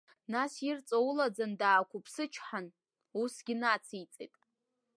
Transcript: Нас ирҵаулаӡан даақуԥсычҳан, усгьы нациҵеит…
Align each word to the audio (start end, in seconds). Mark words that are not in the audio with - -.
Нас 0.33 0.53
ирҵаулаӡан 0.67 1.51
даақуԥсычҳан, 1.59 2.65
усгьы 3.21 3.55
нациҵеит… 3.61 4.35